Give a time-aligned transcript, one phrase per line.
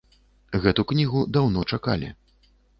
[0.63, 2.13] Гэту кнігу даўно чакалі.